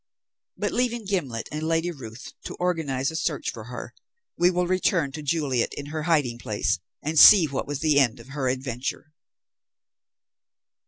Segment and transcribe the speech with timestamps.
[0.57, 3.93] But leaving Gimblet and Lady Ruth to organize a search for her,
[4.35, 8.19] we will return to Juliet in her hiding place and see what was the end
[8.19, 9.13] of her adventure.